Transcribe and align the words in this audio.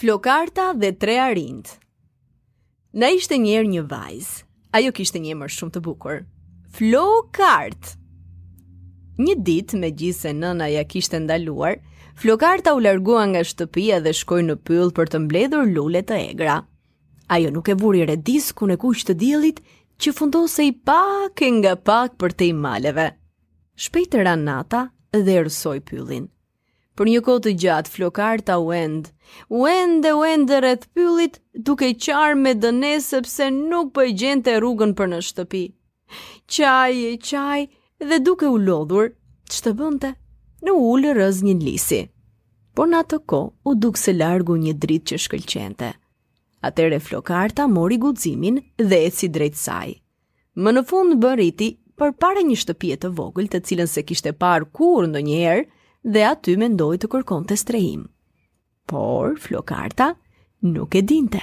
Flokarta 0.00 0.64
dhe 0.80 0.90
tre 1.02 1.14
arind 1.22 1.66
Na 3.00 3.10
ishte 3.16 3.36
njerë 3.42 3.68
një 3.72 3.82
vajz 3.90 4.28
Ajo 4.78 4.92
kishte 4.98 5.20
një 5.20 5.34
mërë 5.40 5.52
shumë 5.56 5.74
të 5.74 5.82
bukur 5.88 6.14
Flokart 6.78 7.90
Një 9.26 9.34
dit 9.50 9.74
me 9.82 9.90
gjithë 10.00 10.20
se 10.22 10.32
nëna 10.38 10.70
ja 10.72 10.86
kishte 10.94 11.20
ndaluar 11.20 11.76
Flokarta 12.22 12.72
u 12.78 12.80
largua 12.86 13.26
nga 13.34 13.44
shtëpia 13.50 14.00
dhe 14.06 14.14
shkoj 14.22 14.40
në 14.46 14.56
pyll 14.70 14.94
për 15.00 15.12
të 15.12 15.22
mbledhur 15.26 15.68
lullet 15.74 16.08
të 16.08 16.16
egra 16.32 16.56
Ajo 17.36 17.52
nuk 17.58 17.68
e 17.68 17.76
vuri 17.84 18.06
redis 18.12 18.48
ku 18.56 18.72
në 18.72 18.80
kush 18.86 19.04
të 19.04 19.18
djelit 19.26 19.60
Që 20.00 20.16
fundo 20.22 20.46
se 20.54 20.70
i 20.70 20.72
pak 20.88 21.44
e 21.44 21.52
nga 21.60 21.76
pak 21.90 22.16
për 22.24 22.38
te 22.40 22.48
i 22.48 22.56
maleve 22.64 23.10
Shpejtë 23.84 24.24
ranata 24.30 24.86
dhe 25.28 25.42
rësoj 25.44 25.78
pyllin 25.92 26.30
Për 26.98 27.08
një 27.10 27.20
kohë 27.26 27.40
të 27.46 27.50
gjatë 27.62 27.92
flokarta 27.94 28.56
u 28.62 28.70
end. 28.76 29.10
U 29.58 29.66
end 29.70 30.06
e 30.06 30.12
u 30.16 30.22
end 30.28 30.50
rreth 30.58 30.88
pyllit, 30.96 31.36
duke 31.68 31.90
qarë 32.06 32.38
me 32.40 32.54
dënë 32.64 32.90
sepse 33.04 33.50
nuk 33.58 33.92
po 33.94 34.02
e 34.02 34.10
gjente 34.22 34.56
rrugën 34.58 34.94
për 34.98 35.10
në 35.12 35.20
shtëpi. 35.28 35.62
Qaj, 36.50 37.16
qaj 37.28 37.60
dhe 38.10 38.18
duke 38.26 38.48
u 38.48 38.58
lodhur, 38.66 39.12
ç'të 39.54 39.74
bënte? 39.80 40.14
Në 40.66 40.74
ul 40.90 41.06
rëz 41.20 41.38
një 41.46 41.54
lisi. 41.62 42.00
Por 42.76 42.90
në 42.90 42.98
atë 43.04 43.20
kohë 43.32 43.70
u 43.72 43.76
duk 43.84 43.98
se 43.98 44.14
largu 44.16 44.58
një 44.62 44.74
dritë 44.82 45.06
që 45.12 45.20
shkëlqente. 45.26 45.90
Atëre 46.70 46.98
flokarta 47.00 47.68
mori 47.72 47.96
guximin 48.02 48.58
dhe 48.78 48.98
eci 49.06 49.30
drejt 49.32 49.56
saj. 49.56 49.94
Më 50.60 50.72
në 50.74 50.82
fund 50.90 51.14
bëriti 51.22 51.70
për 52.00 52.12
pare 52.20 52.42
një 52.50 52.58
shtëpie 52.64 52.98
të 53.00 53.12
vogël 53.16 53.48
të 53.52 53.62
cilën 53.68 53.88
se 53.88 54.02
kishte 54.10 54.34
parë 54.44 54.68
kur 54.76 55.06
ndonjëherë, 55.08 55.64
dhe 56.08 56.22
aty 56.24 56.54
mendoj 56.56 56.96
të 57.00 57.08
kërkon 57.12 57.44
të 57.48 57.56
strehim. 57.60 58.04
Por, 58.88 59.34
flokarta 59.38 60.14
nuk 60.64 60.96
e 60.96 61.02
dinte. 61.02 61.40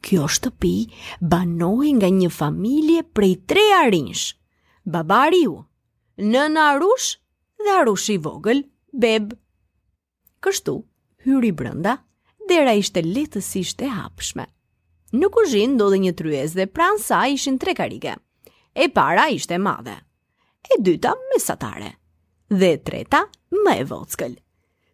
Kjo 0.00 0.24
shtëpi 0.32 0.74
banohi 1.20 1.90
nga 1.98 2.08
një 2.08 2.30
familje 2.32 3.02
prej 3.14 3.34
tre 3.44 3.64
arinsh, 3.82 4.30
babari 4.88 5.42
ju, 5.44 5.58
nën 6.16 6.56
arush 6.56 7.18
dhe 7.60 7.74
arush 7.82 8.08
i 8.16 8.16
vogël, 8.24 8.62
beb. 8.96 9.34
Kështu, 10.40 10.78
hyri 11.26 11.52
brënda, 11.52 11.98
dera 12.48 12.72
ishte 12.80 13.04
letësisht 13.04 13.84
e 13.84 13.90
hapshme. 13.92 14.46
Në 15.12 15.28
kuzhin 15.34 15.76
do 15.76 15.90
dhe 15.92 16.00
një 16.00 16.14
tryez 16.16 16.56
dhe 16.56 16.64
pran 16.70 16.96
sa 16.98 17.20
ishin 17.28 17.60
tre 17.60 17.76
karike. 17.76 18.16
E 18.72 18.88
para 18.88 19.28
ishte 19.36 19.58
madhe, 19.60 19.98
e 20.64 20.80
dyta 20.80 21.12
mesatare 21.34 21.99
dhe 22.50 22.72
e 22.74 22.78
treta 22.82 23.22
më 23.64 23.76
e 23.82 23.86
vockël. 23.90 24.34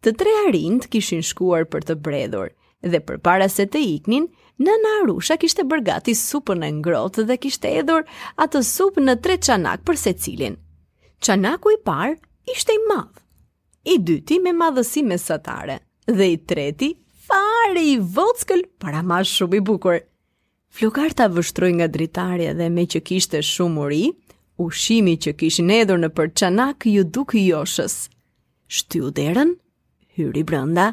Të 0.00 0.12
tre 0.16 0.32
arind 0.46 0.86
kishin 0.92 1.22
shkuar 1.26 1.66
për 1.68 1.84
të 1.90 1.96
bredhur 2.06 2.52
dhe 2.80 3.00
për 3.04 3.18
para 3.20 3.50
se 3.52 3.66
të 3.68 3.80
iknin, 3.98 4.24
në 4.60 4.74
arusha 5.02 5.36
kishte 5.40 5.66
bërgati 5.68 6.14
supën 6.16 6.62
e 6.64 6.70
ngrotë 6.78 7.24
dhe 7.28 7.36
kishte 7.40 7.68
edhur 7.80 8.06
atë 8.40 8.62
supën 8.64 9.04
në 9.08 9.18
tre 9.24 9.36
qanak 9.38 9.84
për 9.88 9.98
se 10.00 10.14
cilin. 10.22 10.56
Qanaku 11.20 11.74
i 11.74 11.78
parë 11.84 12.14
ishte 12.48 12.72
i 12.76 12.80
madhë, 12.88 13.20
i 13.92 13.98
dyti 13.98 14.38
me 14.44 14.54
madhësi 14.56 15.02
me 15.04 15.18
satare 15.20 15.76
dhe 16.08 16.30
i 16.34 16.38
treti 16.38 16.92
fare 17.26 17.82
i 17.92 17.98
vockël 18.00 18.64
para 18.80 19.02
ma 19.02 19.20
shumë 19.22 19.60
i 19.60 19.60
bukurë. 19.70 20.00
Flukarta 20.72 21.26
vështruj 21.28 21.72
nga 21.80 21.88
dritarja 21.88 22.54
dhe 22.56 22.70
me 22.72 22.84
që 22.86 23.02
kishte 23.10 23.40
shumë 23.44 23.84
uri, 23.84 24.04
ushimi 24.64 25.14
që 25.24 25.32
kishin 25.42 25.70
edhur 25.74 26.00
në 26.02 26.10
për 26.16 26.28
qanak 26.42 26.84
ju 26.92 27.00
duk 27.16 27.32
joshës. 27.38 27.94
Shtyu 28.76 29.08
derën, 29.16 29.54
hyri 30.18 30.42
brenda 30.50 30.90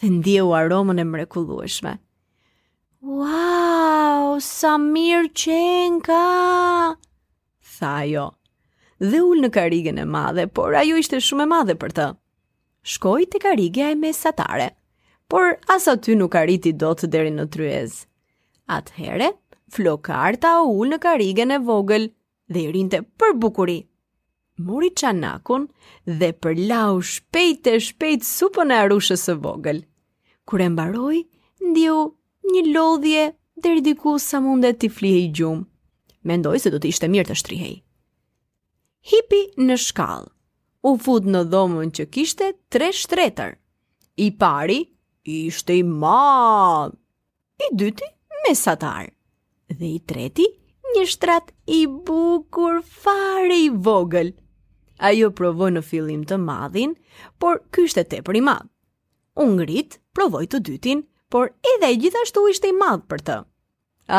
dhe 0.00 0.10
ndjeu 0.18 0.50
aromën 0.58 1.00
e 1.02 1.06
mrekullueshme. 1.08 1.96
Wow, 3.18 4.38
sa 4.44 4.76
mirë 4.78 5.30
qenka! 5.34 6.20
Tha 7.78 7.92
ajo. 8.04 8.28
Dhe 9.02 9.20
ul 9.22 9.42
në 9.44 9.50
karigen 9.54 9.98
e 10.02 10.06
madhe, 10.16 10.46
por 10.46 10.74
ajo 10.80 10.98
ishte 11.02 11.20
shumë 11.22 11.44
e 11.44 11.50
madhe 11.56 11.76
për 11.82 11.92
të. 11.98 12.06
Shkoj 12.94 13.26
të 13.32 13.40
karigja 13.46 13.90
e 13.92 13.98
mesatare, 14.04 14.70
por 15.30 15.58
as 15.74 15.86
aty 15.90 16.14
nuk 16.18 16.34
arriti 16.38 16.72
do 16.82 16.94
të 16.98 17.10
deri 17.16 17.34
në 17.34 17.46
tryez. 17.54 18.00
Atëhere, 18.78 19.32
flokarta 19.74 20.56
u 20.64 20.74
ul 20.80 20.94
në 20.94 20.98
karigen 21.06 21.54
e 21.54 21.58
vogël, 21.66 22.08
dhe 22.52 22.62
i 22.64 22.72
rinte 22.72 23.00
për 23.20 23.34
bukuri. 23.42 23.78
Mori 24.58 24.88
çanakun 25.00 25.68
dhe 26.06 26.30
përlau 26.42 27.00
shpejt 27.12 27.66
e 27.72 27.76
shpejt 27.86 28.24
supën 28.26 28.72
e 28.74 28.80
arushës 28.84 29.22
së 29.28 29.34
vogël. 29.44 29.82
Kur 30.48 30.62
e 30.64 30.68
mbaroi, 30.68 31.20
ndiu 31.68 31.98
një 32.52 32.62
lodhje 32.74 33.24
deri 33.62 33.84
diku 33.86 34.16
sa 34.22 34.40
mundet 34.40 34.80
të 34.82 34.90
flihej 34.96 35.28
gjum. 35.36 35.62
Mendoi 36.26 36.58
se 36.58 36.72
do 36.74 36.80
të 36.82 36.90
ishte 36.92 37.08
mirë 37.12 37.28
të 37.30 37.38
shtrihej. 37.40 37.76
Hipi 39.08 39.42
në 39.68 39.76
shkallë. 39.84 40.32
U 40.88 40.90
fut 41.02 41.26
në 41.26 41.44
dhomën 41.52 41.90
që 41.96 42.06
kishte 42.14 42.52
tre 42.72 42.90
shtretër. 42.94 43.54
I 44.24 44.28
pari 44.40 44.80
ishte 45.30 45.76
i 45.76 45.82
madh. 45.84 46.94
I 47.64 47.68
dyti 47.80 48.06
mesatar 48.46 49.08
dhe 49.78 49.88
i 49.98 49.98
treti 50.10 50.46
një 50.96 51.04
shtrat 51.10 51.50
i 51.76 51.80
bukur 51.86 52.78
fare 52.82 53.56
i 53.62 53.68
vogël. 53.70 54.30
Ajo 54.98 55.28
provoi 55.30 55.68
në 55.74 55.82
fillim 55.84 56.22
të 56.26 56.38
madhin, 56.42 56.94
por 57.38 57.60
ky 57.72 57.84
ishte 57.88 58.04
tepër 58.10 58.38
i 58.40 58.42
madh. 58.48 58.66
U 59.38 59.46
ngrit, 59.54 59.98
provoi 60.16 60.46
të 60.50 60.62
dytin, 60.66 61.04
por 61.30 61.52
edhe 61.74 61.90
ai 61.92 62.00
gjithashtu 62.02 62.46
ishte 62.50 62.72
i 62.72 62.76
madh 62.80 63.04
për 63.10 63.22
të. 63.28 63.36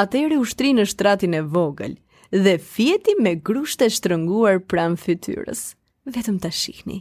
Atëri 0.02 0.38
u 0.40 0.46
shtri 0.46 0.72
në 0.78 0.86
shtratin 0.92 1.34
e 1.34 1.42
vogël 1.52 1.98
dhe 2.32 2.54
fjeti 2.62 3.16
me 3.18 3.34
grushtë 3.42 3.88
e 3.90 3.94
shtrënguar 3.96 4.60
pranë 4.70 5.02
fytyrës. 5.02 5.64
Vetëm 6.14 6.38
ta 6.44 6.52
shihni. 6.54 7.00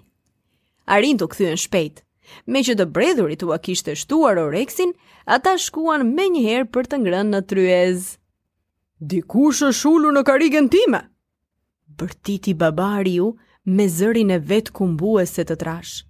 Arin 0.89 1.21
të 1.21 1.29
kthyen 1.35 1.61
shpejt. 1.61 2.01
Me 2.45 2.61
që 2.65 2.75
të 2.77 2.85
bredhurit 2.93 3.45
u 3.45 3.53
akishtë 3.55 3.93
e 3.93 4.01
shtuar 4.03 4.41
o 4.41 4.49
reksin, 4.53 4.91
ata 5.25 5.55
shkuan 5.61 6.09
me 6.17 6.27
njëherë 6.33 6.69
për 6.75 6.89
të 6.91 7.01
ngrën 7.05 7.31
në 7.35 7.43
tryezë. 7.51 8.17
Dikush 8.99 9.63
është 9.63 9.87
ullur 9.95 10.11
në 10.17 10.25
karigen 10.27 10.67
time. 10.69 10.99
Bërtiti 12.01 12.51
babariu 12.59 13.15
ju 13.15 13.75
me 13.75 13.85
zërin 13.89 14.33
e 14.35 14.39
vetë 14.43 14.73
kumbu 14.75 15.13
e 15.23 15.27
se 15.31 15.45
të 15.47 15.57
trash. 15.61 16.01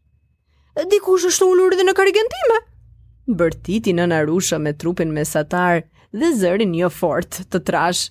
Dikush 0.89 1.27
është 1.29 1.49
ullur 1.51 1.77
dhe 1.77 1.85
në 1.85 1.93
karigen 1.99 2.31
time. 2.33 2.61
Bërtiti 3.43 3.93
në 3.93 4.07
narusha 4.15 4.59
me 4.63 4.73
trupin 4.73 5.13
me 5.13 5.27
satar 5.29 5.83
dhe 6.17 6.33
zërin 6.41 6.73
një 6.73 6.81
jo 6.87 6.89
fort 7.01 7.43
të 7.53 7.61
trash. 7.69 8.07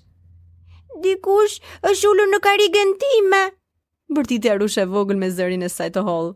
Dikush 1.01 1.57
është 1.81 2.11
ullur 2.11 2.29
në 2.35 2.43
karigen 2.45 2.93
time. 3.01 3.41
Bërtiti 4.13 4.53
arusha 4.53 4.85
e 4.85 4.91
vogën 4.93 5.17
me 5.21 5.31
zërin 5.37 5.65
e 5.65 5.71
sajtë 5.73 6.05
holë. 6.05 6.35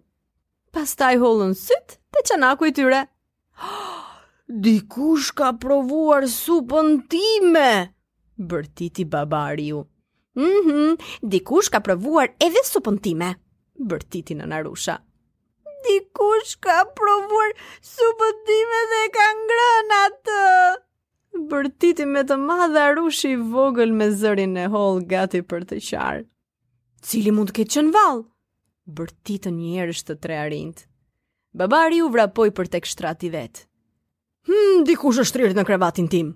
Pas 0.74 0.90
taj 0.96 1.14
holën 1.22 1.54
sëtë 1.62 2.00
të 2.16 2.26
qanaku 2.32 2.72
i 2.72 2.74
tyre. 2.80 3.06
Dikush 4.66 5.30
ka 5.38 5.54
provuar 5.62 6.26
supën 6.26 7.04
time. 7.06 7.06
Dikush 7.06 7.26
ka 7.38 7.50
provuar 7.54 7.76
supën 7.86 7.92
time 7.92 7.92
bërtiti 8.42 9.06
babari 9.06 9.68
ju. 9.68 9.86
Mhm, 10.36 10.96
dikush 11.22 11.70
ka 11.72 11.80
provuar 11.80 12.32
edhe 12.46 12.62
supën 12.66 12.98
time, 13.08 13.34
bërtiti 13.80 14.36
në 14.40 14.48
narusha. 14.54 14.98
Dikush 15.86 16.58
ka 16.66 16.78
provuar 16.96 17.54
supën 17.92 18.38
time 18.50 18.80
dhe 18.94 19.02
ka 19.18 19.28
ngrëna 19.42 20.02
të, 20.30 20.40
bërtiti 21.52 22.06
me 22.06 22.24
të 22.24 22.38
madhe 22.48 22.84
arushi 22.90 23.32
i 23.36 23.42
vogël 23.56 23.92
me 23.98 24.12
zërin 24.24 24.56
e 24.66 24.68
holë 24.76 25.08
gati 25.14 25.44
për 25.54 25.66
të 25.72 25.82
qarë. 25.90 26.24
Cili 27.02 27.32
mund 27.36 27.50
të 27.50 27.58
ketë 27.60 27.76
qënë 27.78 27.94
valë, 27.98 28.28
Bërtitë 28.92 29.52
një 29.56 29.76
erështë 29.84 30.08
të 30.08 30.22
tre 30.24 30.36
arindë. 30.42 30.82
Babari 31.54 32.00
ju 32.02 32.08
vrapoj 32.12 32.50
për 32.58 32.70
tek 32.76 32.88
shtrati 32.90 33.30
vetë. 33.32 33.62
Hm, 34.50 34.82
dikush 34.90 35.20
është 35.22 35.42
rirë 35.44 35.56
në 35.60 35.66
krevatin 35.70 36.08
timë 36.12 36.34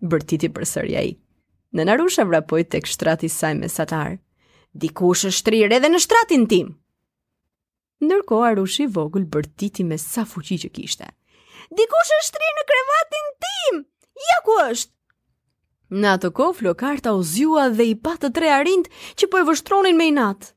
bërtiti 0.00 0.48
për 0.52 0.64
sërja 0.66 1.02
i. 1.04 1.12
Në 1.76 1.84
narusha 1.92 2.24
vrapoj 2.26 2.64
të 2.66 2.80
kështrati 2.86 3.28
saj 3.30 3.52
me 3.60 3.68
satar. 3.70 4.16
Dikush 4.72 5.26
është 5.28 5.36
shtrirë 5.38 5.76
edhe 5.78 5.90
në 5.92 6.00
shtratin 6.02 6.46
tim! 6.50 6.72
Nërko 8.00 8.40
Arushi 8.48 8.86
vogull 8.88 9.26
bërtiti 9.28 9.84
me 9.84 9.98
sa 10.00 10.22
fuqi 10.24 10.56
që 10.62 10.70
kishte. 10.76 11.08
Dikush 11.76 12.12
është 12.18 12.28
shtrirë 12.30 12.56
në 12.60 12.68
krevatin 12.70 13.28
tim! 13.46 13.82
Ja 14.30 14.38
ku 14.46 14.56
është! 14.70 14.94
Në 16.00 16.10
atë 16.16 16.30
ko, 16.38 16.52
flokarta 16.54 17.12
u 17.18 17.22
zjua 17.26 17.68
dhe 17.74 17.86
i 17.92 17.96
patë 17.98 18.28
të 18.28 18.32
tre 18.38 18.50
arind 18.56 18.88
që 19.18 19.28
po 19.32 19.38
e 19.42 19.46
vështronin 19.50 19.98
me 19.98 20.06
i 20.06 20.12
natë. 20.14 20.52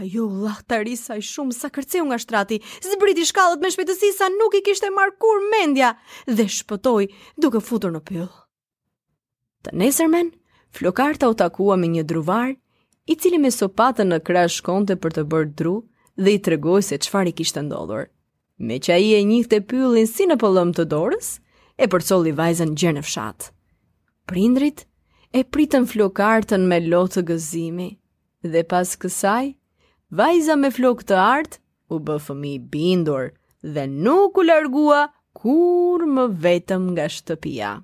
Ajo, 0.00 0.28
lahtari 0.44 0.92
sa 0.96 1.16
i 1.18 1.22
shumë 1.26 1.56
sa 1.56 1.72
kërceu 1.74 2.04
nga 2.06 2.18
shtrati, 2.24 2.60
zbriti 2.92 3.24
shkallët 3.26 3.64
me 3.64 3.70
shpetësi 3.74 4.12
sa 4.14 4.28
nuk 4.36 4.54
i 4.54 4.60
kishte 4.68 4.92
markur 4.94 5.42
mendja 5.56 5.96
dhe 6.30 6.46
shpëtoj 6.46 7.10
duke 7.42 7.62
futur 7.66 7.90
në 7.96 8.04
pëllë. 8.06 8.39
Të 9.64 9.72
nesërmen, 9.80 10.28
Flokarta 10.76 11.26
u 11.28 11.34
takua 11.36 11.74
me 11.80 11.88
një 11.94 12.02
druvar, 12.10 12.52
i 13.10 13.14
cili 13.20 13.40
me 13.42 13.50
sopatën 13.52 14.06
në 14.08 14.18
krash 14.26 14.60
shkonte 14.60 14.94
për 15.02 15.16
të 15.16 15.24
bërë 15.32 15.48
dru 15.60 15.72
dhe 16.24 16.34
i 16.36 16.38
tregoi 16.46 16.84
se 16.86 16.98
çfarë 17.06 17.34
kishte 17.40 17.60
ndodhur. 17.66 18.06
Me 18.68 18.76
që 18.86 18.92
ai 18.96 19.08
e 19.18 19.22
njihte 19.28 19.58
pyllin 19.68 20.06
si 20.08 20.28
në 20.30 20.36
pëllëm 20.42 20.70
të 20.78 20.84
dorës, 20.94 21.28
e 21.84 21.90
përcolli 21.92 22.32
vajzën 22.38 22.72
gjë 22.80 22.94
në 22.98 23.02
fshat. 23.08 23.50
Prindrit 24.30 24.86
e 25.34 25.42
pritën 25.52 25.88
Flokartën 25.92 26.64
me 26.72 26.78
lotë 26.92 27.18
të 27.18 27.26
gëzimi 27.32 27.90
dhe 28.54 28.64
pas 28.72 28.96
kësaj, 29.02 29.52
vajza 30.22 30.54
me 30.64 30.70
flokë 30.78 31.08
të 31.10 31.18
art 31.24 31.58
u 31.90 31.98
bë 32.08 32.18
fëmijë 32.28 32.64
bindur 32.76 33.30
dhe 33.76 33.86
nuk 33.98 34.38
u 34.40 34.46
largua 34.48 35.04
kur 35.42 36.06
më 36.16 36.30
vetëm 36.48 36.90
nga 36.94 37.10
shtëpia. 37.18 37.76